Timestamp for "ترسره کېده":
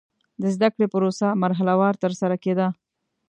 2.03-2.67